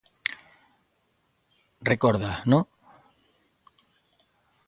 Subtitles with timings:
[1.89, 2.59] ¿Recorda, no?